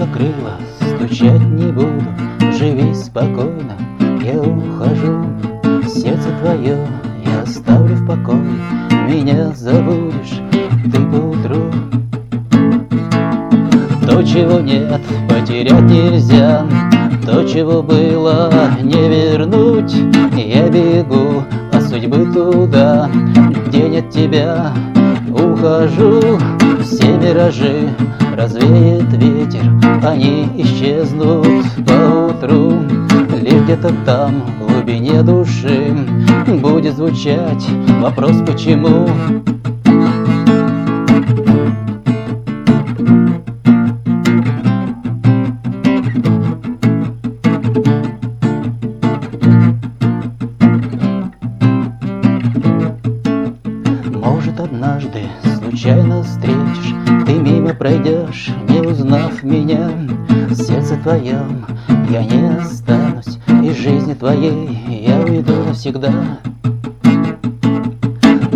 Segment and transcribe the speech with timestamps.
[0.00, 2.02] не буду,
[2.58, 3.76] живи спокойно,
[4.22, 5.26] я ухожу.
[5.86, 6.86] Сердце твое
[7.26, 8.40] я оставлю в покое,
[9.06, 10.40] меня забудешь
[10.90, 11.70] ты поутру.
[14.06, 16.66] То, чего нет, потерять нельзя,
[17.26, 18.50] то, чего было,
[18.82, 19.94] не вернуть.
[20.34, 23.10] Я бегу от судьбы туда,
[23.66, 24.72] где нет тебя,
[25.28, 26.38] ухожу.
[26.82, 27.90] Все миражи
[28.40, 29.62] развеет ветер,
[30.02, 31.46] они исчезнут
[31.86, 32.72] поутру.
[33.42, 35.94] Лишь где-то там, в глубине души,
[36.46, 37.66] будет звучать
[38.00, 39.08] вопрос «почему?».
[54.14, 55.24] Может, однажды
[55.58, 56.69] случайно мимо
[57.80, 59.90] пройдешь, не узнав меня.
[60.50, 61.64] В сердце твоем
[62.10, 66.12] я не останусь Из жизни твоей я уйду навсегда.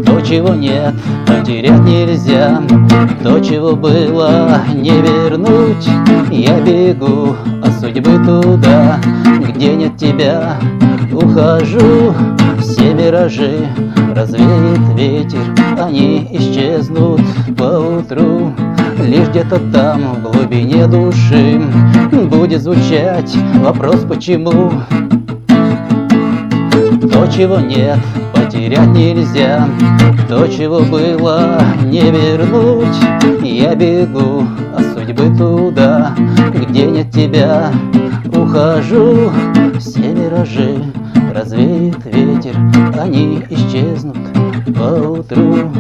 [0.05, 0.95] То, чего нет,
[1.27, 2.63] потерять нельзя.
[3.23, 5.89] То, чего было, не вернуть.
[6.31, 9.01] Я бегу от судьбы туда,
[9.49, 10.59] где нет тебя.
[11.11, 12.15] Ухожу,
[12.61, 13.69] все миражи
[14.15, 17.23] развеет ветер, они исчезнут
[17.57, 18.53] поутру.
[19.07, 21.61] Лишь где-то там, в глубине души,
[22.31, 24.73] будет звучать вопрос «почему?».
[27.13, 27.99] То, чего нет,
[28.35, 29.69] потерять нельзя,
[30.27, 32.97] то, чего было, не вернуть.
[33.43, 36.15] Я бегу от судьбы туда,
[36.55, 37.71] где нет тебя,
[38.35, 39.31] ухожу,
[39.79, 40.83] все миражи
[41.35, 42.57] развеет ветер,
[42.99, 44.17] они исчезнут
[44.77, 45.73] поутру.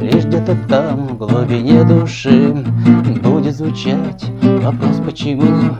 [0.00, 2.52] Лишь где-то там, в глубине души,
[3.22, 5.76] будет звучать вопрос «почему?».